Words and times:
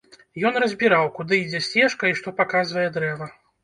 Ён 0.49 0.57
разбіраў, 0.63 1.05
куды 1.19 1.33
ідзе 1.43 1.63
сцежка 1.69 2.03
і 2.13 2.19
што 2.23 2.37
паказвае 2.43 2.91
дрэва. 3.01 3.35